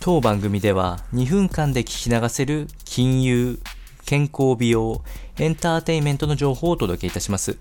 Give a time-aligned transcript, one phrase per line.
[0.00, 3.58] 当番組では2分間で聞き流せる金融、
[4.06, 5.02] 健康美容、
[5.38, 7.58] エンターテインメントの情報をお届けいたします。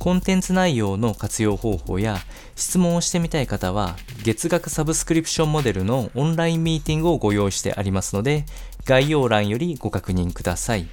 [0.00, 2.18] コンテンツ内容の活用方法や
[2.56, 3.94] 質問をしてみたい方は
[4.24, 8.44] 月額サブスクリプションモデルのオンラインミーティングをご用意してありますので
[8.84, 10.88] 概要欄よりご確認ください。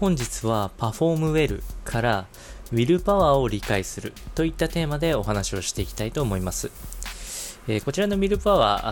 [0.00, 2.26] 本日はパフォームウェルから
[2.72, 6.72] ウィルパワーを理解するといったテーマでお話をしていきたいと思います。
[7.70, 8.82] え、こちらのミルパワー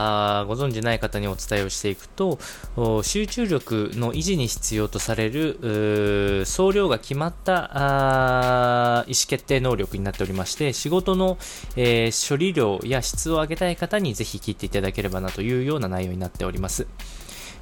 [0.43, 2.39] あご存じない方にお伝えをしていくと
[3.03, 11.39] 集中力の維持に必要とされる総量が決まったあ意思決定能力になっておりまして仕事の、
[11.77, 16.87] えー、処理量や質を上げたい方にぜひ聞いていただければなというような内容になっております。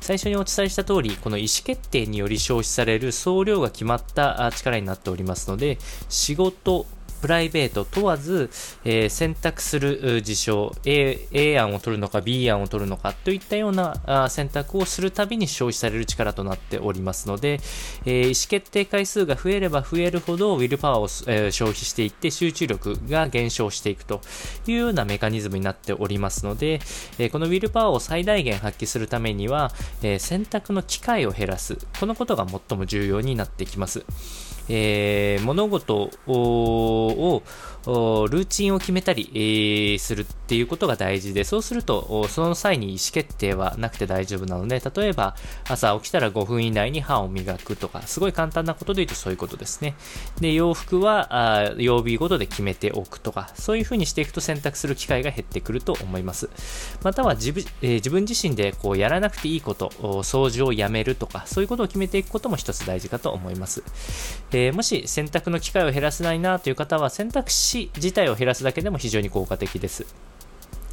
[0.00, 5.78] 最初にお伝えした通り、この意思決定により消費される総量が決まった力になっておりますので、
[6.10, 6.84] 仕事、
[7.24, 8.50] プライベート問わず、
[8.84, 17.60] えー、選択する事象 A, A 案を取るのか B 案を取るのかといったような選択をするたびに消費される力となっておりますので、
[18.04, 24.20] えー、意思決定回数が増えれば増えるほどウィルパワーを、えー、消費していって集中力が減少していくと
[24.66, 26.80] いうようなメカニズムになっておりますので、
[27.18, 34.04] えこのウィルパワーを最大限発揮するためには、え選択の機会を減らすこのことが最も重要になってきます。
[34.68, 37.42] えー、物事を
[37.86, 45.36] ルーチンを決めたり、えー、するっていうことが大事で、そうすると、その際に意思決定はなくて大丈夫なので、例えば、
[45.68, 49.94] 朝起きたら5分以内に歯を磨くとか、すごい簡単なことで言うとそういうことですね。
[50.40, 56.48] で、洋服は、あ曜日ごとで決めておくとか、そういうふうにしていくと選択する機会が減ってくると思います。
[57.02, 59.90] または自分,、えー、自分自身でこうやらなくていいこと、
[60.22, 63.82] 掃除をやめるとか、そういうことを決めていくことも一つ大事かと思います。
[64.52, 70.06] えー、もし選択の機会を減らせないなという方は、選択肢自体を減らすだけでも非常に効果的です。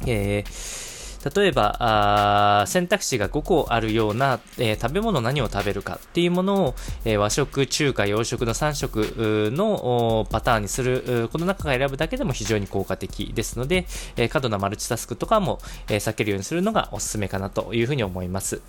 [0.06, 0.92] えー
[1.30, 18.60] 例えばあ、選択肢が5個あるような、えー、食べ物何を食べるかっていうものを、えー、和食、中華、洋食の3食のパターンにする、この中から選ぶだけでも非常に効果的ですので、えー、過度なマルチタスクとかも、え避けるようにするのがおすすめかなというふうに思います。